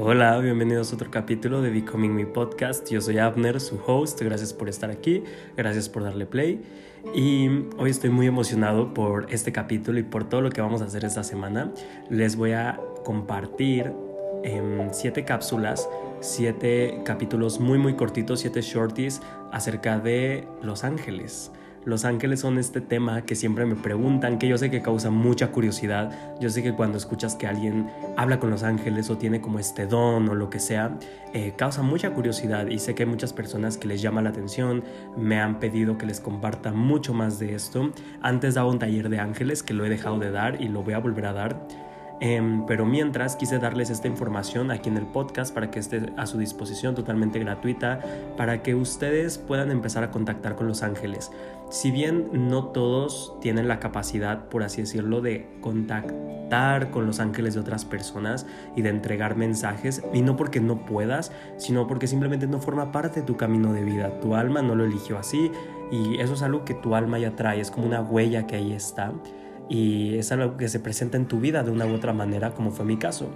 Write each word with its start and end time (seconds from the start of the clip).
Hola, 0.00 0.38
bienvenidos 0.38 0.92
a 0.92 0.94
otro 0.94 1.10
capítulo 1.10 1.60
de 1.60 1.70
Becoming 1.70 2.14
Me 2.14 2.24
Podcast. 2.24 2.88
Yo 2.88 3.00
soy 3.00 3.18
Abner, 3.18 3.60
su 3.60 3.80
host. 3.84 4.22
Gracias 4.22 4.52
por 4.52 4.68
estar 4.68 4.92
aquí, 4.92 5.24
gracias 5.56 5.88
por 5.88 6.04
darle 6.04 6.24
play. 6.24 6.62
Y 7.16 7.48
hoy 7.78 7.90
estoy 7.90 8.10
muy 8.10 8.28
emocionado 8.28 8.94
por 8.94 9.26
este 9.32 9.50
capítulo 9.50 9.98
y 9.98 10.04
por 10.04 10.28
todo 10.28 10.40
lo 10.40 10.50
que 10.50 10.60
vamos 10.60 10.82
a 10.82 10.84
hacer 10.84 11.04
esta 11.04 11.24
semana. 11.24 11.72
Les 12.10 12.36
voy 12.36 12.52
a 12.52 12.78
compartir 13.04 13.92
en 14.44 14.94
siete 14.94 15.24
cápsulas, 15.24 15.88
siete 16.20 17.00
capítulos 17.04 17.58
muy 17.58 17.78
muy 17.78 17.94
cortitos, 17.94 18.38
siete 18.38 18.62
shorties 18.62 19.20
acerca 19.50 19.98
de 19.98 20.46
Los 20.62 20.84
Ángeles. 20.84 21.50
Los 21.88 22.04
ángeles 22.04 22.40
son 22.40 22.58
este 22.58 22.82
tema 22.82 23.22
que 23.22 23.34
siempre 23.34 23.64
me 23.64 23.74
preguntan, 23.74 24.38
que 24.38 24.46
yo 24.46 24.58
sé 24.58 24.70
que 24.70 24.82
causa 24.82 25.08
mucha 25.08 25.52
curiosidad. 25.52 26.36
Yo 26.38 26.50
sé 26.50 26.62
que 26.62 26.74
cuando 26.74 26.98
escuchas 26.98 27.34
que 27.34 27.46
alguien 27.46 27.90
habla 28.14 28.38
con 28.38 28.50
los 28.50 28.62
ángeles 28.62 29.08
o 29.08 29.16
tiene 29.16 29.40
como 29.40 29.58
este 29.58 29.86
don 29.86 30.28
o 30.28 30.34
lo 30.34 30.50
que 30.50 30.60
sea, 30.60 30.98
eh, 31.32 31.54
causa 31.56 31.80
mucha 31.80 32.10
curiosidad 32.10 32.66
y 32.66 32.78
sé 32.78 32.94
que 32.94 33.04
hay 33.04 33.08
muchas 33.08 33.32
personas 33.32 33.78
que 33.78 33.88
les 33.88 34.02
llama 34.02 34.20
la 34.20 34.28
atención, 34.28 34.84
me 35.16 35.40
han 35.40 35.60
pedido 35.60 35.96
que 35.96 36.04
les 36.04 36.20
comparta 36.20 36.72
mucho 36.72 37.14
más 37.14 37.38
de 37.38 37.54
esto. 37.54 37.90
Antes 38.20 38.56
daba 38.56 38.68
un 38.68 38.78
taller 38.78 39.08
de 39.08 39.20
ángeles 39.20 39.62
que 39.62 39.72
lo 39.72 39.86
he 39.86 39.88
dejado 39.88 40.18
de 40.18 40.30
dar 40.30 40.60
y 40.60 40.68
lo 40.68 40.82
voy 40.82 40.92
a 40.92 40.98
volver 40.98 41.24
a 41.24 41.32
dar 41.32 41.87
Em, 42.20 42.66
pero 42.66 42.84
mientras 42.84 43.36
quise 43.36 43.58
darles 43.58 43.90
esta 43.90 44.08
información 44.08 44.70
aquí 44.70 44.88
en 44.88 44.96
el 44.96 45.06
podcast 45.06 45.54
para 45.54 45.70
que 45.70 45.78
esté 45.78 46.12
a 46.16 46.26
su 46.26 46.38
disposición 46.38 46.94
totalmente 46.94 47.38
gratuita, 47.38 48.00
para 48.36 48.62
que 48.62 48.74
ustedes 48.74 49.38
puedan 49.38 49.70
empezar 49.70 50.02
a 50.02 50.10
contactar 50.10 50.56
con 50.56 50.66
los 50.66 50.82
ángeles. 50.82 51.30
Si 51.70 51.90
bien 51.90 52.28
no 52.32 52.66
todos 52.68 53.34
tienen 53.40 53.68
la 53.68 53.78
capacidad, 53.78 54.48
por 54.48 54.64
así 54.64 54.80
decirlo, 54.80 55.20
de 55.20 55.48
contactar 55.60 56.90
con 56.90 57.06
los 57.06 57.20
ángeles 57.20 57.54
de 57.54 57.60
otras 57.60 57.84
personas 57.84 58.46
y 58.74 58.82
de 58.82 58.88
entregar 58.88 59.36
mensajes, 59.36 60.02
y 60.12 60.22
no 60.22 60.34
porque 60.34 60.60
no 60.60 60.86
puedas, 60.86 61.30
sino 61.56 61.86
porque 61.86 62.06
simplemente 62.06 62.46
no 62.46 62.58
forma 62.58 62.90
parte 62.90 63.20
de 63.20 63.26
tu 63.26 63.36
camino 63.36 63.72
de 63.72 63.84
vida. 63.84 64.18
Tu 64.20 64.34
alma 64.34 64.62
no 64.62 64.74
lo 64.74 64.84
eligió 64.84 65.18
así 65.18 65.52
y 65.92 66.18
eso 66.20 66.34
es 66.34 66.42
algo 66.42 66.64
que 66.64 66.74
tu 66.74 66.94
alma 66.94 67.18
ya 67.18 67.36
trae, 67.36 67.60
es 67.60 67.70
como 67.70 67.86
una 67.86 68.00
huella 68.00 68.46
que 68.46 68.56
ahí 68.56 68.72
está 68.72 69.12
y 69.68 70.16
es 70.16 70.32
algo 70.32 70.56
que 70.56 70.68
se 70.68 70.80
presenta 70.80 71.16
en 71.16 71.26
tu 71.26 71.40
vida 71.40 71.62
de 71.62 71.70
una 71.70 71.86
u 71.86 71.94
otra 71.94 72.12
manera, 72.12 72.54
como 72.54 72.70
fue 72.70 72.84
mi 72.84 72.96
caso. 72.96 73.30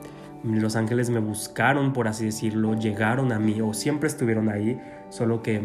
Los 0.45 0.77
ángeles 0.77 1.11
me 1.11 1.21
buscaron, 1.21 1.93
por 1.93 2.09
así 2.09 2.25
decirlo, 2.25 2.75
llegaron 2.75 3.33
a 3.33 3.39
mí 3.39 3.61
o 3.61 3.75
siempre 3.75 4.09
estuvieron 4.09 4.49
ahí, 4.49 4.81
solo 5.11 5.43
que 5.43 5.63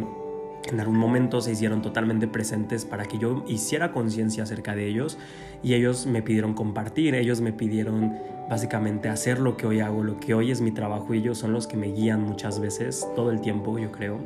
en 0.71 0.79
algún 0.79 0.97
momento 0.97 1.39
se 1.41 1.51
hicieron 1.51 1.81
totalmente 1.81 2.27
presentes 2.27 2.85
para 2.85 3.05
que 3.05 3.17
yo 3.17 3.43
hiciera 3.47 3.91
conciencia 3.91 4.43
acerca 4.43 4.75
de 4.75 4.87
ellos 4.87 5.17
y 5.63 5.73
ellos 5.73 6.05
me 6.05 6.21
pidieron 6.21 6.53
compartir, 6.53 7.15
ellos 7.15 7.41
me 7.41 7.53
pidieron 7.53 8.17
básicamente 8.49 9.09
hacer 9.09 9.39
lo 9.39 9.57
que 9.57 9.65
hoy 9.65 9.79
hago, 9.79 10.03
lo 10.03 10.19
que 10.19 10.33
hoy 10.33 10.51
es 10.51 10.61
mi 10.61 10.71
trabajo 10.71 11.13
y 11.13 11.19
ellos 11.19 11.37
son 11.37 11.53
los 11.53 11.67
que 11.67 11.77
me 11.77 11.87
guían 11.87 12.21
muchas 12.21 12.59
veces, 12.59 13.07
todo 13.15 13.31
el 13.31 13.41
tiempo 13.41 13.77
yo 13.79 13.91
creo. 13.91 14.19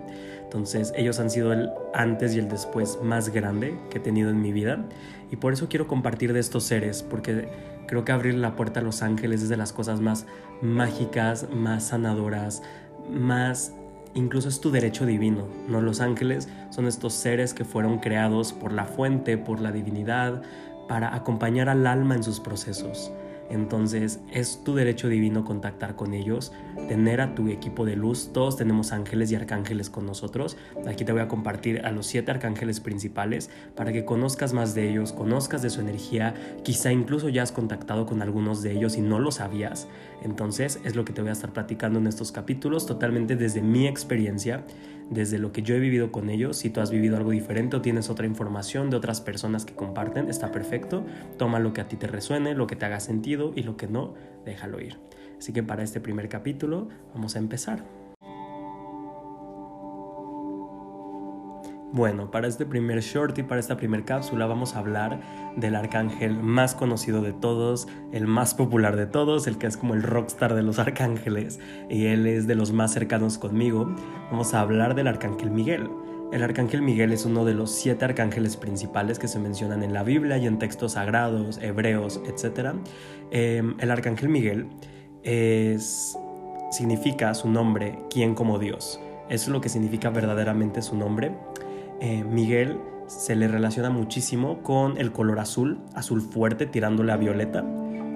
Entonces 0.52 0.92
ellos 0.98 1.18
han 1.22 1.30
sido 1.30 1.54
el 1.54 1.70
antes 1.94 2.36
y 2.36 2.40
el 2.40 2.50
después 2.50 3.00
más 3.02 3.30
grande 3.30 3.80
que 3.90 4.00
he 4.00 4.02
tenido 4.02 4.30
en 4.30 4.42
mi 4.42 4.52
vida 4.52 4.84
y 5.32 5.38
por 5.38 5.54
eso 5.54 5.70
quiero 5.70 5.88
compartir 5.88 6.34
de 6.34 6.42
estos 6.42 6.66
seres, 6.66 7.04
porque 7.04 7.48
creo 7.88 8.04
que 8.04 8.12
abrir 8.12 8.34
la 8.34 8.58
puerta 8.58 8.82
a 8.82 8.84
los 8.84 9.02
ángeles 9.02 9.44
es 9.44 9.48
de 9.48 9.56
las 9.56 9.72
cosas 9.72 10.02
más 10.02 10.26
mágicas, 10.62 11.48
más 11.54 11.86
sanadoras, 11.86 12.64
más 13.10 13.72
incluso 14.14 14.50
es 14.50 14.60
tu 14.60 14.72
derecho 14.72 15.06
divino, 15.06 15.48
¿no? 15.70 15.80
Los 15.80 16.02
ángeles 16.02 16.50
son 16.70 16.86
estos 16.86 17.14
seres 17.14 17.54
que 17.54 17.64
fueron 17.64 18.00
creados 18.00 18.52
por 18.52 18.74
la 18.74 18.84
fuente, 18.84 19.38
por 19.38 19.62
la 19.62 19.72
divinidad, 19.72 20.42
para 20.90 21.16
acompañar 21.16 21.70
al 21.70 21.88
alma 21.88 22.16
en 22.16 22.24
sus 22.24 22.42
procesos. 22.42 23.14
Entonces 23.52 24.22
es 24.32 24.64
tu 24.64 24.76
derecho 24.76 25.10
divino 25.10 25.44
contactar 25.44 25.96
con 25.98 26.14
ellos, 26.14 26.54
tener 26.88 27.20
a 27.20 27.36
tu 27.36 27.50
equipo 27.50 27.86
de 27.86 27.98
luz. 27.98 28.32
Todos 28.34 28.56
tenemos 28.56 28.94
ángeles 28.94 29.30
y 29.32 29.36
arcángeles 29.36 29.90
con 29.90 30.06
nosotros. 30.06 30.58
Aquí 30.88 31.04
te 31.04 31.12
voy 31.12 31.22
a 31.22 31.28
compartir 31.28 31.86
a 31.86 31.92
los 31.92 32.08
siete 32.08 32.32
arcángeles 32.32 32.80
principales 32.80 33.50
para 33.76 33.92
que 33.92 34.06
conozcas 34.06 34.54
más 34.54 34.74
de 34.74 34.90
ellos, 34.90 35.12
conozcas 35.12 35.62
de 35.62 35.70
su 35.70 35.82
energía. 35.82 36.34
Quizá 36.64 36.94
incluso 36.94 37.28
ya 37.28 37.44
has 37.44 37.52
contactado 37.52 38.06
con 38.06 38.22
algunos 38.22 38.62
de 38.62 38.72
ellos 38.72 38.96
y 38.98 39.02
no 39.02 39.20
lo 39.20 39.32
sabías. 39.32 39.90
Entonces 40.24 40.80
es 40.86 40.96
lo 40.96 41.04
que 41.04 41.12
te 41.12 41.22
voy 41.22 41.30
a 41.30 41.34
estar 41.34 41.52
platicando 41.52 42.00
en 42.00 42.08
estos 42.08 42.32
capítulos 42.32 42.86
totalmente 42.86 43.36
desde 43.36 43.62
mi 43.62 43.86
experiencia 43.86 44.64
desde 45.12 45.38
lo 45.38 45.52
que 45.52 45.62
yo 45.62 45.76
he 45.76 45.80
vivido 45.80 46.12
con 46.12 46.30
ellos. 46.30 46.58
Si 46.58 46.72
tú 46.72 46.80
has 46.80 46.90
vivido 46.90 47.18
algo 47.18 47.30
diferente 47.30 47.78
o 47.78 47.82
tienes 47.82 48.10
otra 48.10 48.26
información 48.26 48.90
de 48.90 48.98
otras 48.98 49.22
personas 49.22 49.66
que 49.66 49.76
comparten, 49.76 50.30
está 50.30 50.52
perfecto. 50.52 51.06
Toma 51.38 51.60
lo 51.60 51.74
que 51.74 51.82
a 51.82 51.88
ti 51.88 51.98
te 51.98 52.08
resuene, 52.08 52.56
lo 52.56 52.66
que 52.66 52.76
te 52.76 52.86
haga 52.86 53.00
sentido 53.00 53.52
y 53.56 53.62
lo 53.62 53.78
que 53.78 53.88
no, 53.88 54.16
déjalo 54.46 54.82
ir. 54.82 54.98
Así 55.38 55.54
que 55.54 55.62
para 55.62 55.84
este 55.84 56.00
primer 56.00 56.30
capítulo 56.30 56.88
vamos 57.14 57.36
a 57.36 57.40
empezar. 57.40 58.01
Bueno, 61.94 62.32
para 62.32 62.48
este 62.48 62.66
primer 62.66 63.02
short 63.02 63.38
y 63.38 63.44
para 63.44 63.60
esta 63.60 63.76
primera 63.76 64.06
cápsula 64.06 64.46
vamos 64.46 64.76
a 64.76 64.80
hablar 64.80 65.20
del 65.58 65.76
arcángel 65.76 66.42
más 66.42 66.74
conocido 66.74 67.22
de 67.22 67.34
todos, 67.34 67.90
el 68.14 68.28
más 68.28 68.54
popular 68.54 68.96
de 68.96 69.08
todos, 69.08 69.46
el 69.46 69.58
que 69.58 69.68
es 69.68 69.76
como 69.76 69.94
el 69.94 70.02
rockstar 70.02 70.56
de 70.56 70.64
los 70.64 70.80
arcángeles 70.80 71.60
y 71.90 72.06
él 72.06 72.28
es 72.28 72.48
de 72.48 72.56
los 72.56 72.72
más 72.72 72.94
cercanos 72.94 73.38
conmigo. 73.38 73.94
Vamos 74.32 74.54
a 74.54 74.62
hablar 74.62 74.96
del 74.96 75.08
arcángel 75.08 75.52
Miguel. 75.52 75.90
El 76.32 76.44
arcángel 76.44 76.82
Miguel 76.82 77.12
es 77.12 77.26
uno 77.26 77.44
de 77.44 77.56
los 77.56 77.72
siete 77.72 78.06
arcángeles 78.06 78.56
principales 78.56 79.20
que 79.20 79.28
se 79.28 79.38
mencionan 79.38 79.84
en 79.84 79.92
la 79.94 80.04
Biblia 80.04 80.38
y 80.38 80.48
en 80.48 80.60
textos 80.60 80.94
sagrados, 80.94 81.58
hebreos, 81.62 82.22
etc. 82.26 82.70
Em, 83.32 83.76
el 83.82 83.92
arcángel 83.92 84.30
Miguel 84.30 84.70
es, 85.24 86.18
significa 86.72 87.34
su 87.34 87.50
nombre, 87.50 88.00
quien 88.10 88.34
como 88.34 88.60
Dios. 88.60 88.98
Eso 89.28 89.46
es 89.46 89.50
lo 89.50 89.60
que 89.60 89.68
significa 89.68 90.10
verdaderamente 90.10 90.82
su 90.82 90.96
nombre. 90.96 91.34
Eh, 92.02 92.24
Miguel 92.24 92.80
se 93.06 93.36
le 93.36 93.48
relaciona 93.48 93.92
muchísimo 93.92 94.64
con 94.64 94.98
el 94.98 95.12
color 95.12 95.40
azul, 95.40 95.80
azul 95.94 96.20
fuerte 96.20 96.66
tirándole 96.66 97.12
a 97.12 97.18
violeta. 97.18 97.64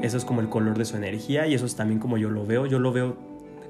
Eso 0.02 0.18
es 0.18 0.26
como 0.26 0.42
el 0.42 0.50
color 0.50 0.76
de 0.76 0.86
su 0.86 0.98
energía 0.98 1.46
y 1.46 1.54
eso 1.54 1.68
es 1.68 1.76
también 1.76 2.00
como 2.00 2.18
yo 2.18 2.32
lo 2.32 2.48
veo. 2.48 2.66
Yo 2.66 2.80
lo 2.80 2.92
veo 2.92 3.16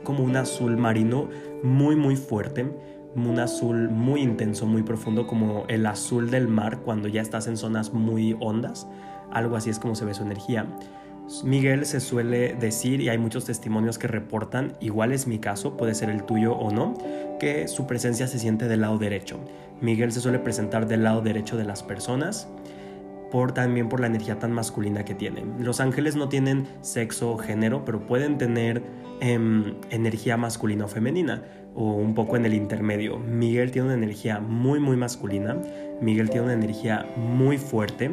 como 0.06 0.24
un 0.24 0.38
azul 0.38 0.78
marino 0.78 1.28
muy 1.64 1.98
muy 1.98 2.16
fuerte, 2.16 2.66
un 3.14 3.40
azul 3.40 3.90
muy 3.90 4.22
intenso, 4.22 4.66
muy 4.66 4.84
profundo, 4.84 5.28
como 5.28 5.66
el 5.68 5.86
azul 5.86 6.32
del 6.32 6.48
mar 6.48 6.80
cuando 6.80 7.10
ya 7.10 7.22
estás 7.22 7.48
en 7.48 7.58
zonas 7.58 7.92
muy 7.92 8.38
hondas. 8.40 8.88
Algo 9.32 9.58
así 9.58 9.70
es 9.70 9.80
como 9.80 9.96
se 9.96 10.06
ve 10.06 10.14
su 10.14 10.24
energía. 10.24 10.66
Miguel 11.44 11.86
se 11.86 12.00
suele 12.00 12.54
decir, 12.54 13.02
y 13.02 13.10
hay 13.10 13.18
muchos 13.18 13.46
testimonios 13.46 13.98
que 13.98 14.08
reportan, 14.08 14.74
igual 14.80 15.12
es 15.12 15.26
mi 15.26 15.40
caso, 15.40 15.76
puede 15.76 15.96
ser 15.96 16.10
el 16.10 16.24
tuyo 16.24 16.54
o 16.54 16.72
no, 16.72 16.94
que 17.40 17.68
su 17.68 17.88
presencia 17.88 18.28
se 18.28 18.38
siente 18.38 18.68
del 18.68 18.82
lado 18.82 18.98
derecho. 18.98 19.40
Miguel 19.82 20.12
se 20.12 20.22
suele 20.22 20.40
presentar 20.40 20.88
del 20.88 21.04
lado 21.04 21.22
derecho 21.22 21.58
de 21.58 21.66
las 21.66 21.82
personas, 21.82 22.48
por, 23.32 23.54
también 23.54 23.90
por 23.90 24.00
la 24.00 24.08
energía 24.08 24.38
tan 24.38 24.52
masculina 24.52 25.04
que 25.04 25.16
tiene. 25.16 25.44
Los 25.60 25.80
ángeles 25.80 26.16
no 26.16 26.30
tienen 26.30 26.68
sexo 26.82 27.32
o 27.32 27.38
género, 27.38 27.84
pero 27.84 28.06
pueden 28.06 28.38
tener 28.38 28.84
em, 29.20 29.76
energía 29.90 30.38
masculina 30.38 30.86
o 30.86 30.88
femenina, 30.88 31.44
o 31.74 31.94
un 31.96 32.14
poco 32.14 32.38
en 32.38 32.46
el 32.46 32.54
intermedio. 32.54 33.18
Miguel 33.18 33.72
tiene 33.72 33.88
una 33.88 33.98
energía 33.98 34.40
muy, 34.40 34.80
muy 34.80 34.96
masculina, 34.96 35.58
Miguel 36.02 36.30
tiene 36.30 36.46
una 36.46 36.54
energía 36.54 37.06
muy 37.18 37.58
fuerte, 37.58 38.12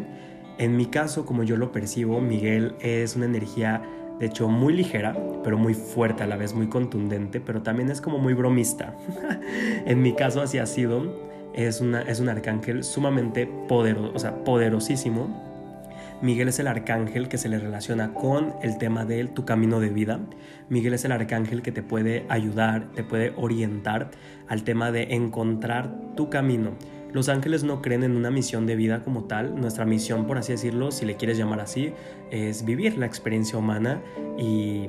en 0.58 0.76
mi 0.76 0.86
caso, 0.86 1.24
como 1.24 1.42
yo 1.42 1.56
lo 1.56 1.72
percibo, 1.72 2.20
Miguel 2.20 2.74
es 2.80 3.16
una 3.16 3.24
energía, 3.24 3.82
de 4.18 4.26
hecho, 4.26 4.48
muy 4.48 4.74
ligera, 4.74 5.16
pero 5.42 5.58
muy 5.58 5.74
fuerte 5.74 6.22
a 6.22 6.26
la 6.26 6.36
vez, 6.36 6.54
muy 6.54 6.68
contundente, 6.68 7.40
pero 7.40 7.62
también 7.62 7.90
es 7.90 8.00
como 8.00 8.18
muy 8.18 8.34
bromista. 8.34 8.94
en 9.86 10.02
mi 10.02 10.14
caso 10.14 10.42
así 10.42 10.58
ha 10.58 10.66
sido. 10.66 11.32
Es, 11.54 11.82
una, 11.82 12.00
es 12.02 12.18
un 12.18 12.30
arcángel 12.30 12.82
sumamente 12.82 13.46
poderoso, 13.68 14.12
o 14.14 14.18
sea, 14.18 14.42
poderosísimo. 14.44 15.52
Miguel 16.22 16.48
es 16.48 16.60
el 16.60 16.69
arcángel 16.69 17.28
que 17.28 17.36
se 17.36 17.48
le 17.48 17.58
relaciona 17.58 18.14
con 18.14 18.54
el 18.62 18.78
tema 18.78 19.04
de 19.04 19.24
tu 19.24 19.44
camino 19.44 19.80
de 19.80 19.88
vida. 19.90 20.20
Miguel 20.69 20.94
es 20.94 21.04
el 21.04 21.12
arcángel 21.12 21.62
que 21.62 21.72
te 21.72 21.82
puede 21.82 22.25
ayudar, 22.28 22.93
te 22.94 23.02
puede 23.02 23.32
orientar 23.37 24.12
al 24.49 24.62
tema 24.62 24.93
de 24.93 25.14
encontrar 25.14 25.93
tu 26.14 26.31
camino. 26.31 26.70
Los 27.12 27.29
ángeles 27.29 27.62
no 27.62 27.82
creen 27.82 28.03
en 28.05 28.17
una 28.17 28.31
misión 28.31 28.67
de 28.67 28.75
vida 28.75 29.03
como 29.03 29.25
tal. 29.25 29.55
Nuestra 29.61 29.85
misión, 29.85 30.26
por 30.26 30.38
así 30.38 30.53
decirlo, 30.53 30.91
si 30.91 31.05
le 31.05 31.17
quieres 31.17 31.37
llamar 31.37 31.61
así, 31.61 31.93
es 32.31 32.64
vivir 32.64 32.97
la 32.97 33.06
experiencia 33.06 33.59
humana 33.59 34.00
y 34.38 34.88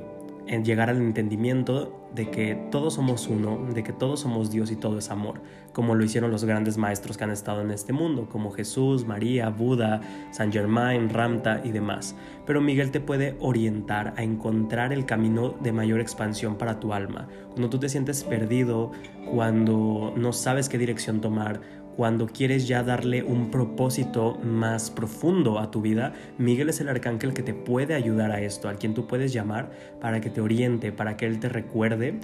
llegar 0.63 0.89
al 0.89 0.97
entendimiento 0.97 1.99
de 2.13 2.29
que 2.29 2.55
todos 2.69 2.95
somos 2.95 3.27
uno, 3.27 3.65
de 3.73 3.81
que 3.81 3.91
todos 3.91 4.19
somos 4.19 4.51
Dios 4.51 4.71
y 4.71 4.75
todo 4.75 4.99
es 4.99 5.09
amor, 5.09 5.41
como 5.71 5.95
lo 5.95 6.03
hicieron 6.03 6.31
los 6.31 6.43
grandes 6.45 6.77
maestros 6.77 7.17
que 7.17 7.23
han 7.23 7.31
estado 7.31 7.61
en 7.61 7.71
este 7.71 7.91
mundo, 7.91 8.27
como 8.29 8.51
Jesús, 8.51 9.05
María, 9.07 9.49
Buda, 9.49 10.01
San 10.31 10.51
Germain, 10.51 11.09
Ramta 11.09 11.61
y 11.63 11.71
demás. 11.71 12.15
Pero 12.45 12.61
Miguel 12.61 12.91
te 12.91 12.99
puede 12.99 13.35
orientar 13.39 14.13
a 14.15 14.23
encontrar 14.23 14.93
el 14.93 15.05
camino 15.05 15.55
de 15.61 15.71
mayor 15.71 15.99
expansión 16.01 16.57
para 16.57 16.79
tu 16.79 16.93
alma. 16.93 17.27
Cuando 17.49 17.69
tú 17.69 17.79
te 17.79 17.89
sientes 17.89 18.23
perdido, 18.23 18.91
cuando 19.31 20.13
no 20.15 20.33
sabes 20.33 20.69
qué 20.69 20.77
dirección 20.77 21.19
tomar, 21.19 21.61
cuando 21.95 22.27
quieres 22.27 22.67
ya 22.67 22.83
darle 22.83 23.23
un 23.23 23.51
propósito 23.51 24.37
más 24.43 24.89
profundo 24.89 25.59
a 25.59 25.71
tu 25.71 25.81
vida, 25.81 26.13
Miguel 26.37 26.69
es 26.69 26.81
el 26.81 26.89
arcángel 26.89 27.33
que 27.33 27.43
te 27.43 27.53
puede 27.53 27.93
ayudar 27.93 28.31
a 28.31 28.41
esto, 28.41 28.69
al 28.69 28.77
quien 28.77 28.93
tú 28.93 29.07
puedes 29.07 29.33
llamar 29.33 29.71
para 30.01 30.21
que 30.21 30.29
te 30.29 30.41
oriente, 30.41 30.91
para 30.91 31.17
que 31.17 31.25
él 31.25 31.39
te 31.39 31.49
recuerde 31.49 32.19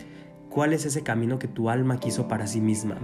cuál 0.50 0.74
es 0.74 0.86
ese 0.86 1.04
camino 1.04 1.39
que 1.39 1.48
tu 1.48 1.69
alma 1.69 2.00
quiso 2.00 2.27
para 2.27 2.48
sí 2.48 2.62
misma. 2.62 2.98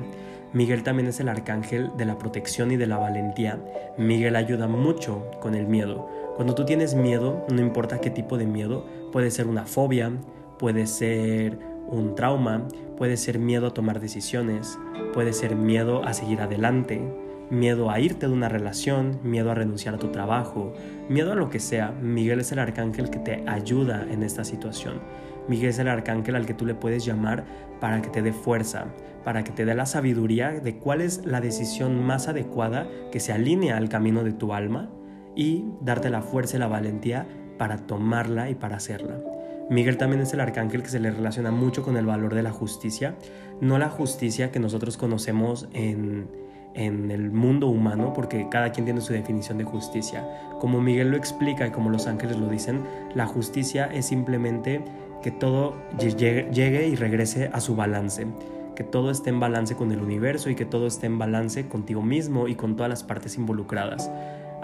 Miguel 0.54 0.84
también 0.84 1.10
es 1.10 1.20
el 1.20 1.30
arcángel 1.30 1.92
de 1.98 2.06
la 2.06 2.18
protección 2.18 2.72
y 2.72 2.78
de 2.78 2.88
la 2.88 2.98
valentía. 2.98 3.60
Miguel 3.98 4.36
ayuda 4.36 4.68
mucho 4.68 5.30
con 5.42 5.54
el 5.54 5.68
miedo. 5.68 6.08
Cuando 6.36 6.56
tú 6.56 6.66
tienes 6.66 6.96
miedo, 6.96 7.46
no 7.50 7.62
importa 7.62 8.00
qué 8.00 8.10
tipo 8.10 8.38
de 8.38 8.46
miedo, 8.46 8.86
puede 9.12 9.32
ser 9.32 9.48
una 9.48 9.66
fobia, 9.66 10.12
puede 10.58 10.88
ser 10.88 11.60
un 11.88 12.16
trauma, 12.16 12.68
puede 12.98 13.18
ser 13.18 13.40
miedo 13.40 13.68
a 13.68 13.74
tomar 13.74 14.00
decisiones, 14.00 14.78
puede 15.14 15.34
ser 15.34 15.56
miedo 15.56 16.04
a 16.04 16.14
seguir 16.14 16.42
adelante, 16.42 17.02
miedo 17.50 17.92
a 17.92 18.00
irte 18.00 18.28
de 18.28 18.34
una 18.34 18.50
relación, 18.50 19.20
miedo 19.24 19.52
a 19.52 19.56
renunciar 19.56 19.96
a 19.96 20.00
tu 20.00 20.08
trabajo, 20.10 20.74
miedo 21.10 21.32
a 21.32 21.36
lo 21.36 21.50
que 21.50 21.60
sea. 21.60 21.92
Miguel 21.92 22.40
es 22.40 22.52
el 22.52 22.60
arcángel 22.60 23.10
que 23.10 23.20
te 23.20 23.44
ayuda 23.48 24.06
en 24.10 24.24
esta 24.24 24.44
situación. 24.44 25.00
Miguel 25.48 25.70
es 25.70 25.80
el 25.80 25.88
arcángel 25.88 26.36
al 26.36 26.46
que 26.46 26.54
tú 26.54 26.66
le 26.66 26.76
puedes 26.76 27.06
llamar 27.06 27.46
para 27.80 28.02
que 28.02 28.10
te 28.10 28.22
dé 28.22 28.34
fuerza, 28.34 28.86
para 29.24 29.44
que 29.44 29.52
te 29.52 29.66
dé 29.66 29.76
la 29.76 29.86
sabiduría 29.86 30.52
de 30.52 30.78
cuál 30.78 31.02
es 31.02 31.26
la 31.26 31.42
decisión 31.42 32.04
más 32.04 32.28
adecuada 32.28 32.88
que 33.12 33.20
se 33.20 33.32
alinea 33.32 33.78
al 33.78 33.90
camino 33.90 34.24
de 34.24 34.34
tu 34.34 34.54
alma 34.54 34.90
y 35.36 35.66
darte 35.82 36.10
la 36.10 36.22
fuerza 36.22 36.58
y 36.58 36.60
la 36.60 36.68
valentía 36.68 37.28
para 37.58 37.78
tomarla 37.78 38.50
y 38.50 38.56
para 38.56 38.78
hacerla. 38.78 39.35
Miguel 39.70 39.98
también 39.98 40.22
es 40.22 40.34
el 40.34 40.40
arcángel 40.40 40.84
que 40.84 40.90
se 40.90 41.00
le 41.00 41.12
relaciona 41.12 41.52
mucho 41.52 41.82
con 41.82 41.98
el 41.98 42.06
valor 42.06 42.36
de 42.36 42.44
la 42.44 42.52
justicia, 42.52 43.16
no 43.62 43.78
la 43.78 43.90
justicia 43.90 44.52
que 44.52 44.60
nosotros 44.60 44.98
conocemos 44.98 45.68
en, 45.74 46.28
en 46.76 47.10
el 47.10 47.32
mundo 47.32 47.68
humano, 47.68 48.14
porque 48.14 48.48
cada 48.50 48.72
quien 48.72 48.86
tiene 48.86 49.02
su 49.02 49.14
definición 49.14 49.58
de 49.58 49.64
justicia. 49.64 50.28
Como 50.60 50.82
Miguel 50.82 51.10
lo 51.10 51.18
explica 51.18 51.66
y 51.66 51.72
como 51.72 51.90
los 51.90 52.06
ángeles 52.06 52.38
lo 52.38 52.48
dicen, 52.48 52.84
la 53.16 53.26
justicia 53.26 53.86
es 53.86 54.06
simplemente 54.06 54.84
que 55.24 55.32
todo 55.32 55.76
llegue 55.98 56.88
y 56.88 56.96
regrese 56.96 57.50
a 57.52 57.60
su 57.60 57.76
balance, 57.76 58.28
que 58.76 58.84
todo 58.84 59.10
esté 59.10 59.32
en 59.32 59.40
balance 59.40 59.76
con 59.76 59.92
el 59.92 60.02
universo 60.02 60.50
y 60.50 60.56
que 60.56 60.66
todo 60.66 60.86
esté 60.86 61.08
en 61.08 61.18
balance 61.18 61.68
contigo 61.68 62.04
mismo 62.04 62.48
y 62.48 62.56
con 62.56 62.76
todas 62.76 62.90
las 62.90 63.04
partes 63.04 63.38
involucradas. 63.38 64.12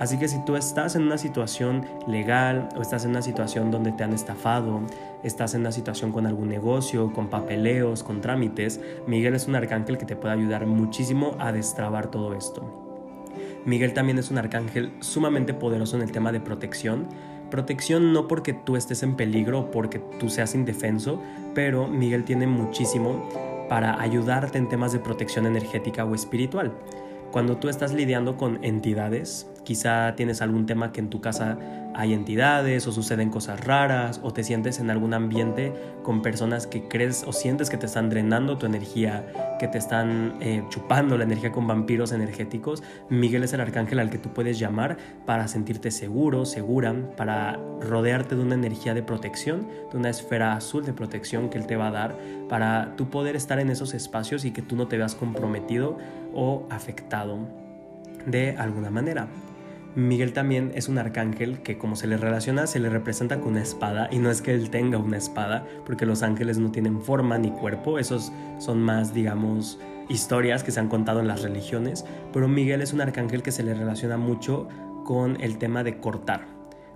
Así 0.02 0.18
que 0.18 0.28
si 0.28 0.44
tú 0.44 0.56
estás 0.56 0.96
en 0.96 1.04
una 1.04 1.20
situación 1.20 1.86
legal 2.08 2.70
o 2.76 2.82
estás 2.82 3.06
en 3.06 3.12
una 3.12 3.22
situación 3.22 3.70
donde 3.70 3.92
te 3.92 4.04
han 4.04 4.14
estafado, 4.14 4.82
estás 5.22 5.54
en 5.54 5.62
una 5.62 5.72
situación 5.72 6.12
con 6.12 6.26
algún 6.26 6.50
negocio, 6.50 7.14
con 7.14 7.28
papeleos, 7.28 8.02
con 8.02 8.20
trámites, 8.20 8.82
Miguel 9.06 9.36
es 9.36 9.48
un 9.48 9.54
arcángel 9.54 10.00
que 10.00 10.08
te 10.08 10.16
puede 10.16 10.34
ayudar 10.34 10.66
muchísimo 10.66 11.36
a 11.38 11.52
destrabar 11.52 12.10
todo 12.10 12.34
esto. 12.34 12.64
Miguel 13.64 13.94
también 13.94 14.18
es 14.18 14.32
un 14.32 14.40
arcángel 14.40 14.92
sumamente 15.02 15.54
poderoso 15.54 15.98
en 15.98 16.02
el 16.02 16.12
tema 16.12 16.32
de 16.32 16.40
protección. 16.40 17.06
Protección 17.52 18.12
no 18.12 18.28
porque 18.28 18.54
tú 18.54 18.78
estés 18.78 19.04
en 19.04 19.16
peligro 19.16 19.60
o 19.60 19.70
porque 19.70 20.00
tú 20.20 20.30
seas 20.30 20.56
indefenso, 20.56 21.22
pero 21.54 21.88
Miguel 21.88 22.24
tiene 22.24 22.48
muchísimo 22.48 23.30
para 23.70 24.02
ayudarte 24.02 24.58
en 24.58 24.68
temas 24.68 24.94
de 24.94 25.00
protección 25.00 25.46
energética 25.46 26.06
o 26.06 26.16
espiritual. 26.16 26.74
Cuando 27.32 27.56
tú 27.56 27.70
estás 27.70 27.94
lidiando 27.94 28.36
con 28.36 28.62
entidades, 28.62 29.50
quizá 29.64 30.16
tienes 30.16 30.42
algún 30.42 30.66
tema 30.66 30.92
que 30.92 31.00
en 31.00 31.10
tu 31.10 31.22
casa 31.22 31.58
hay 31.94 32.14
entidades 32.14 32.88
o 32.88 32.92
suceden 32.92 33.30
cosas 33.30 33.66
raras 33.66 34.22
o 34.24 34.32
te 34.32 34.44
sientes 34.44 34.80
en 34.80 34.90
algún 34.90 35.14
ambiente 35.14 35.74
con 36.04 36.22
personas 36.22 36.68
que 36.68 36.88
crees 36.88 37.24
o 37.28 37.34
sientes 37.34 37.70
que 37.70 37.78
te 37.78 37.86
están 37.86 38.10
drenando 38.10 38.58
tu 38.58 38.66
energía, 38.66 39.58
que 39.60 39.68
te 39.68 39.78
están 39.78 40.38
eh, 40.40 40.64
chupando 40.70 41.18
la 41.18 41.26
energía 41.26 41.52
con 41.52 41.68
vampiros 41.68 42.12
energéticos, 42.12 42.82
Miguel 43.10 43.44
es 43.44 43.54
el 43.54 43.62
arcángel 43.62 44.00
al 44.00 44.10
que 44.10 44.18
tú 44.18 44.30
puedes 44.30 44.58
llamar 44.58 44.98
para 45.26 45.48
sentirte 45.48 45.92
seguro, 45.92 46.46
segura, 46.46 46.96
para 47.18 47.60
rodearte 47.82 48.36
de 48.36 48.42
una 48.42 48.56
energía 48.56 48.94
de 48.94 49.04
protección, 49.04 49.68
de 49.92 49.98
una 49.98 50.10
esfera 50.10 50.54
azul 50.54 50.86
de 50.86 50.94
protección 50.94 51.50
que 51.50 51.58
él 51.58 51.68
te 51.68 51.76
va 51.76 51.88
a 51.88 51.92
dar, 51.92 52.18
para 52.48 52.96
tú 52.96 53.10
poder 53.10 53.36
estar 53.36 53.60
en 53.60 53.70
esos 53.70 53.94
espacios 53.94 54.46
y 54.46 54.52
que 54.52 54.62
tú 54.62 54.76
no 54.76 54.88
te 54.88 54.98
veas 54.98 55.16
comprometido 55.16 55.98
o 56.34 56.66
afectado 56.70 57.38
de 58.26 58.56
alguna 58.58 58.90
manera. 58.90 59.28
Miguel 59.96 60.32
también 60.32 60.72
es 60.74 60.88
un 60.88 60.98
arcángel 60.98 61.62
que 61.64 61.78
como 61.78 61.98
se 61.98 62.08
le 62.08 62.16
relaciona 62.16 62.66
se 62.66 62.80
le 62.80 62.90
representa 62.90 63.42
con 63.42 63.54
una 63.54 63.62
espada 63.62 64.08
y 64.10 64.20
no 64.20 64.32
es 64.32 64.42
que 64.42 64.54
él 64.54 64.70
tenga 64.70 64.98
una 64.98 65.18
espada 65.18 65.66
porque 65.86 66.06
los 66.06 66.24
ángeles 66.24 66.58
no 66.58 66.72
tienen 66.72 67.02
forma 67.02 67.38
ni 67.38 67.52
cuerpo, 67.52 68.00
esos 68.00 68.32
son 68.58 68.82
más 68.82 69.14
digamos 69.14 69.80
historias 70.08 70.64
que 70.64 70.72
se 70.72 70.80
han 70.80 70.88
contado 70.88 71.20
en 71.20 71.28
las 71.28 71.42
religiones, 71.42 72.06
pero 72.32 72.48
Miguel 72.48 72.82
es 72.82 72.94
un 72.94 73.02
arcángel 73.02 73.44
que 73.44 73.52
se 73.52 73.64
le 73.64 73.74
relaciona 73.74 74.16
mucho 74.16 74.70
con 75.04 75.42
el 75.42 75.58
tema 75.58 75.84
de 75.84 75.98
cortar, 75.98 76.46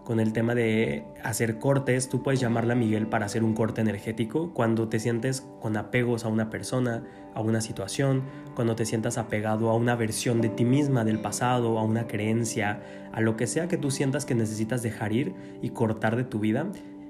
con 0.06 0.19
el 0.19 0.31
tema 0.31 0.56
de 0.56 1.04
hacer 1.24 1.57
cortes, 1.57 2.07
tú 2.07 2.22
puedes 2.22 2.40
llamarla 2.40 2.74
a 2.74 2.75
Miguel 2.78 3.07
para 3.07 3.25
hacer 3.25 3.44
un 3.44 3.56
corte 3.56 3.81
energético 3.81 4.54
cuando 4.54 4.88
te 4.88 5.00
sientes 5.00 5.42
con 5.60 5.75
apegos 5.75 6.25
a 6.25 6.30
una 6.30 6.52
persona, 6.52 7.04
a 7.34 7.42
una 7.42 7.60
situación, 7.60 8.24
cuando 8.54 8.75
te 8.75 8.86
sientas 8.86 9.18
apegado 9.18 9.69
a 9.69 9.75
una 9.75 9.96
versión 9.96 10.42
de 10.42 10.50
ti 10.50 10.63
misma 10.63 11.04
del 11.04 11.19
pasado, 11.19 11.80
a 11.80 11.84
una 11.84 12.07
creencia, 12.07 12.81
a 13.12 13.19
lo 13.19 13.36
que 13.36 13.48
sea 13.48 13.68
que 13.68 13.78
tú 13.78 13.90
sientas 13.90 14.25
que 14.25 14.36
necesitas 14.36 14.84
dejar 14.84 15.12
ir 15.12 15.34
y 15.63 15.72
cortar 15.72 16.16
de 16.16 16.24
tu 16.24 16.40
vida. 16.40 16.68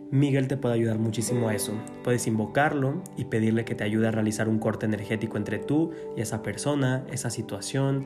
Miguel 0.09 0.47
te 0.47 0.55
puede 0.55 0.75
ayudar 0.75 0.97
muchísimo 0.97 1.49
a 1.49 1.53
eso. 1.53 1.73
Puedes 2.01 2.25
invocarlo 2.27 3.03
y 3.17 3.25
pedirle 3.25 3.65
que 3.65 3.75
te 3.75 3.83
ayude 3.83 4.07
a 4.07 4.11
realizar 4.11 4.47
un 4.47 4.59
corte 4.59 4.85
energético 4.85 5.35
entre 5.35 5.59
tú 5.59 5.91
y 6.15 6.21
esa 6.21 6.41
persona, 6.41 7.03
esa 7.11 7.29
situación. 7.29 8.05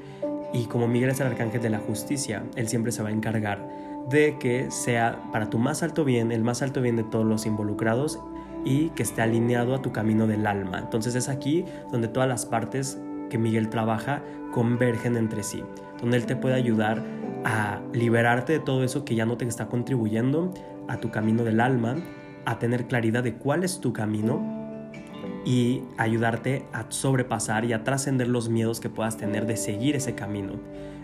Y 0.51 0.65
como 0.65 0.87
Miguel 0.87 1.11
es 1.11 1.19
el 1.19 1.27
arcángel 1.27 1.61
de 1.61 1.69
la 1.69 1.77
justicia, 1.77 2.43
él 2.55 2.67
siempre 2.67 2.91
se 2.91 3.03
va 3.03 3.09
a 3.09 3.11
encargar 3.11 3.88
de 4.07 4.37
que 4.39 4.71
sea 4.71 5.21
para 5.31 5.49
tu 5.49 5.57
más 5.59 5.83
alto 5.83 6.05
bien, 6.05 6.31
el 6.31 6.43
más 6.43 6.61
alto 6.61 6.81
bien 6.81 6.95
de 6.95 7.03
todos 7.03 7.25
los 7.25 7.45
involucrados 7.45 8.19
y 8.65 8.89
que 8.89 9.03
esté 9.03 9.21
alineado 9.21 9.75
a 9.75 9.81
tu 9.81 9.91
camino 9.91 10.27
del 10.27 10.47
alma. 10.47 10.79
Entonces 10.79 11.15
es 11.15 11.29
aquí 11.29 11.65
donde 11.91 12.07
todas 12.07 12.27
las 12.27 12.45
partes 12.45 12.99
que 13.29 13.37
Miguel 13.37 13.69
trabaja 13.69 14.23
convergen 14.51 15.15
entre 15.15 15.43
sí, 15.43 15.63
donde 16.01 16.17
él 16.17 16.25
te 16.25 16.35
puede 16.35 16.55
ayudar 16.55 17.03
a 17.45 17.79
liberarte 17.93 18.53
de 18.53 18.59
todo 18.59 18.83
eso 18.83 19.05
que 19.05 19.15
ya 19.15 19.25
no 19.25 19.37
te 19.37 19.45
está 19.45 19.67
contribuyendo 19.67 20.53
a 20.87 20.97
tu 20.97 21.11
camino 21.11 21.43
del 21.43 21.61
alma, 21.61 21.95
a 22.45 22.59
tener 22.59 22.87
claridad 22.87 23.23
de 23.23 23.35
cuál 23.35 23.63
es 23.63 23.79
tu 23.79 23.93
camino 23.93 24.59
y 25.45 25.83
ayudarte 25.97 26.65
a 26.73 26.85
sobrepasar 26.89 27.65
y 27.65 27.73
a 27.73 27.83
trascender 27.83 28.27
los 28.27 28.49
miedos 28.49 28.79
que 28.79 28.89
puedas 28.89 29.17
tener 29.17 29.45
de 29.45 29.55
seguir 29.55 29.95
ese 29.95 30.15
camino. 30.15 30.53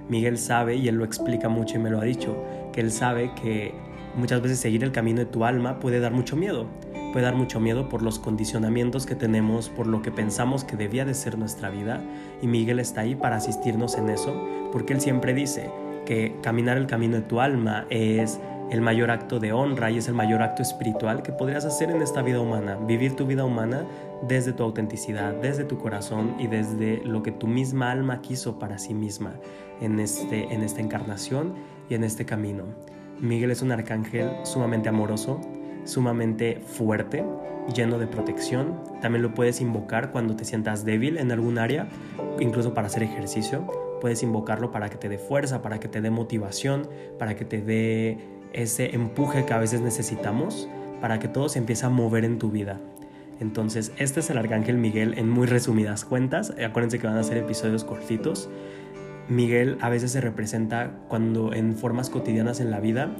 Miguel 0.10 0.38
sabe, 0.38 0.76
y 0.76 0.88
él 0.88 0.96
lo 0.96 1.06
explica 1.06 1.50
mucho 1.50 1.78
y 1.78 1.80
me 1.80 1.90
lo 1.90 2.00
ha 2.00 2.04
dicho, 2.04 2.38
que 2.76 2.82
él 2.82 2.92
sabe 2.92 3.32
que 3.42 3.74
muchas 4.18 4.42
veces 4.42 4.60
seguir 4.60 4.84
el 4.84 4.92
camino 4.92 5.20
de 5.20 5.26
tu 5.26 5.46
alma 5.46 5.80
puede 5.80 6.02
dar 6.02 6.12
mucho 6.12 6.36
miedo. 6.36 6.68
Puede 7.14 7.24
dar 7.24 7.36
mucho 7.36 7.62
miedo 7.62 7.88
por 7.88 8.02
los 8.02 8.20
condicionamientos 8.20 9.06
que 9.06 9.16
tenemos, 9.16 9.70
por 9.70 9.88
lo 9.88 10.02
que 10.02 10.12
pensamos 10.12 10.66
que 10.66 10.76
debía 10.76 11.06
de 11.06 11.14
ser 11.14 11.38
nuestra 11.38 11.70
vida. 11.70 12.04
Y 12.42 12.48
Miguel 12.48 12.82
está 12.82 13.02
ahí 13.02 13.16
para 13.16 13.38
asistirnos 13.38 13.98
en 13.98 14.10
eso, 14.10 14.36
porque 14.74 14.92
él 14.92 15.00
siempre 15.00 15.34
dice 15.34 15.72
que 16.06 16.36
caminar 16.44 16.76
el 16.76 16.86
camino 16.86 17.16
de 17.16 17.22
tu 17.22 17.40
alma 17.40 17.86
es 17.90 18.42
el 18.70 18.82
mayor 18.82 19.10
acto 19.10 19.40
de 19.40 19.54
honra 19.54 19.90
y 19.90 20.00
es 20.00 20.10
el 20.10 20.14
mayor 20.14 20.42
acto 20.42 20.62
espiritual 20.62 21.24
que 21.24 21.32
podrías 21.32 21.64
hacer 21.64 21.90
en 21.90 22.02
esta 22.02 22.24
vida 22.24 22.42
humana. 22.42 22.76
Vivir 22.76 23.16
tu 23.16 23.26
vida 23.26 23.46
humana 23.46 23.86
desde 24.28 24.52
tu 24.52 24.64
autenticidad, 24.64 25.34
desde 25.36 25.64
tu 25.64 25.78
corazón 25.78 26.36
y 26.40 26.48
desde 26.48 27.02
lo 27.06 27.24
que 27.24 27.32
tu 27.32 27.48
misma 27.48 27.92
alma 27.92 28.22
quiso 28.22 28.60
para 28.60 28.78
sí 28.80 28.94
misma 28.94 29.36
en, 29.80 30.02
este, 30.02 30.54
en 30.54 30.62
esta 30.62 30.82
encarnación 30.82 31.54
y 31.90 31.96
en 31.96 32.04
este 32.04 32.26
camino. 32.26 32.64
Miguel 33.20 33.52
es 33.52 33.62
un 33.62 33.72
arcángel 33.72 34.30
sumamente 34.44 34.90
amoroso, 34.90 35.40
sumamente 35.86 36.60
fuerte, 36.66 37.24
lleno 37.74 37.98
de 37.98 38.08
protección. 38.08 38.76
También 39.02 39.24
lo 39.24 39.34
puedes 39.34 39.62
invocar 39.62 40.12
cuando 40.12 40.36
te 40.36 40.46
sientas 40.46 40.86
débil 40.86 41.18
en 41.18 41.32
algún 41.32 41.58
área, 41.58 41.88
incluso 42.40 42.74
para 42.74 42.88
hacer 42.88 43.04
ejercicio. 43.04 43.66
Puedes 44.02 44.22
invocarlo 44.24 44.72
para 44.72 44.90
que 44.90 44.98
te 44.98 45.10
dé 45.10 45.18
fuerza, 45.18 45.62
para 45.62 45.80
que 45.80 45.88
te 45.88 46.02
dé 46.02 46.10
motivación, 46.10 46.88
para 47.18 47.36
que 47.36 47.46
te 47.46 47.62
dé 47.62 48.18
ese 48.54 48.94
empuje 48.96 49.46
que 49.46 49.54
a 49.54 49.58
veces 49.58 49.82
necesitamos, 49.82 50.70
para 51.02 51.20
que 51.20 51.28
todo 51.28 51.50
se 51.50 51.60
empiece 51.60 51.86
a 51.86 51.90
mover 51.90 52.26
en 52.26 52.38
tu 52.38 52.52
vida. 52.52 52.80
Entonces, 53.40 53.92
este 53.98 54.22
es 54.22 54.30
el 54.30 54.38
Arcángel 54.38 54.78
Miguel 54.78 55.16
en 55.18 55.30
muy 55.30 55.46
resumidas 55.46 56.06
cuentas. 56.06 56.52
Acuérdense 56.52 57.00
que 57.00 57.08
van 57.08 57.18
a 57.18 57.24
ser 57.24 57.38
episodios 57.38 57.84
cortitos. 57.84 58.50
Miguel 59.28 59.78
a 59.82 59.90
veces 59.90 60.12
se 60.12 60.22
representa 60.22 60.92
cuando 61.08 61.54
en 61.54 61.76
formas 61.76 62.10
cotidianas 62.10 62.60
en 62.60 62.72
la 62.72 62.80
vida, 62.80 63.16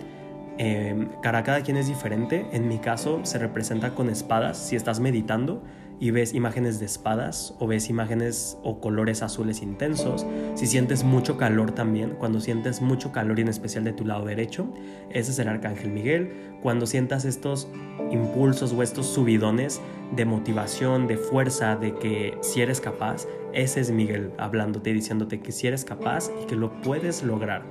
eh, 0.58 1.08
cada 1.22 1.62
quien 1.62 1.78
es 1.78 1.88
diferente. 1.88 2.46
En 2.52 2.68
mi 2.68 2.80
caso 2.80 3.22
se 3.24 3.38
representa 3.38 3.96
con 3.96 4.10
espadas. 4.10 4.58
Si 4.58 4.76
estás 4.76 5.00
meditando 5.00 5.64
y 6.00 6.12
ves 6.12 6.34
imágenes 6.34 6.80
de 6.80 6.86
espadas 6.86 7.54
o 7.60 7.68
ves 7.68 7.90
imágenes 7.90 8.58
o 8.64 8.80
colores 8.80 9.22
azules 9.22 9.62
intensos, 9.62 10.26
si 10.56 10.68
sientes 10.68 11.04
mucho 11.04 11.38
calor 11.38 11.72
también, 11.72 12.16
cuando 12.20 12.40
sientes 12.42 12.82
mucho 12.82 13.12
calor 13.12 13.40
y 13.40 13.44
en 13.44 13.48
especial 13.48 13.84
de 13.84 13.94
tu 13.94 14.06
lado 14.06 14.26
derecho, 14.26 14.68
ese 15.10 15.32
es 15.32 15.40
el 15.40 15.48
arcángel 15.48 15.92
Miguel, 15.92 16.32
cuando 16.62 16.86
sientas 16.86 17.26
estos 17.26 17.70
impulsos 18.12 18.74
o 18.74 18.84
estos 18.84 19.06
subidones 19.06 19.82
de 20.16 20.26
motivación, 20.26 21.08
de 21.08 21.18
fuerza, 21.18 21.76
de 21.76 21.96
que 21.96 22.38
si 22.42 22.62
eres 22.62 22.82
capaz, 22.82 23.26
ese 23.54 23.80
es 23.80 23.92
Miguel 23.92 24.32
hablándote 24.38 24.90
y 24.90 24.94
diciéndote 24.94 25.40
que 25.40 25.52
si 25.52 25.68
eres 25.68 25.86
capaz 25.86 26.30
y 26.42 26.46
que 26.46 26.56
lo 26.56 26.82
puedes 26.82 27.24
lograr. 27.24 27.64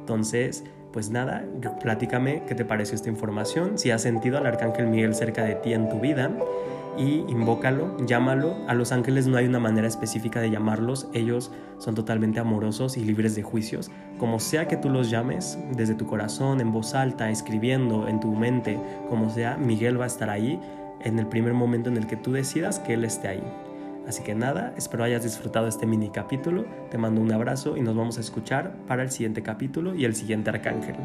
Entonces, 0.00 0.64
pues 0.92 1.10
nada, 1.10 1.46
platícame 1.80 2.42
qué 2.46 2.54
te 2.54 2.64
pareció 2.64 2.96
esta 2.96 3.08
información, 3.08 3.78
si 3.78 3.90
has 3.90 4.02
sentido 4.02 4.36
al 4.36 4.46
arcángel 4.46 4.88
Miguel 4.88 5.14
cerca 5.14 5.44
de 5.44 5.54
ti 5.54 5.72
en 5.72 5.88
tu 5.88 6.00
vida 6.00 6.30
y 6.98 7.24
invócalo, 7.28 7.96
llámalo. 8.06 8.56
A 8.68 8.74
los 8.74 8.92
ángeles 8.92 9.26
no 9.26 9.36
hay 9.36 9.46
una 9.46 9.58
manera 9.58 9.86
específica 9.86 10.40
de 10.40 10.50
llamarlos, 10.50 11.08
ellos 11.12 11.52
son 11.78 11.94
totalmente 11.94 12.40
amorosos 12.40 12.96
y 12.96 13.04
libres 13.04 13.34
de 13.34 13.42
juicios. 13.42 13.90
Como 14.18 14.40
sea 14.40 14.68
que 14.68 14.76
tú 14.76 14.90
los 14.90 15.10
llames, 15.10 15.58
desde 15.76 15.94
tu 15.94 16.06
corazón, 16.06 16.60
en 16.60 16.72
voz 16.72 16.94
alta, 16.94 17.30
escribiendo, 17.30 18.08
en 18.08 18.20
tu 18.20 18.32
mente, 18.32 18.78
como 19.08 19.30
sea, 19.30 19.56
Miguel 19.56 20.00
va 20.00 20.04
a 20.04 20.08
estar 20.08 20.30
ahí 20.30 20.60
en 21.00 21.18
el 21.18 21.26
primer 21.26 21.54
momento 21.54 21.90
en 21.90 21.96
el 21.96 22.06
que 22.06 22.16
tú 22.16 22.32
decidas 22.32 22.78
que 22.78 22.94
él 22.94 23.04
esté 23.04 23.28
ahí. 23.28 23.42
Así 24.06 24.22
que 24.22 24.34
nada, 24.34 24.74
espero 24.76 25.04
hayas 25.04 25.22
disfrutado 25.22 25.68
este 25.68 25.86
mini 25.86 26.10
capítulo, 26.10 26.64
te 26.90 26.98
mando 26.98 27.20
un 27.20 27.32
abrazo 27.32 27.76
y 27.76 27.82
nos 27.82 27.94
vamos 27.94 28.18
a 28.18 28.20
escuchar 28.20 28.76
para 28.86 29.02
el 29.02 29.10
siguiente 29.10 29.42
capítulo 29.42 29.94
y 29.94 30.04
el 30.04 30.14
siguiente 30.14 30.50
arcángel. 30.50 30.96